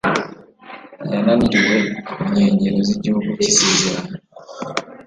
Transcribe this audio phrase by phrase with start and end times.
[1.11, 4.15] Yananiriwe ku nkengero z'igihugu cy'isezerano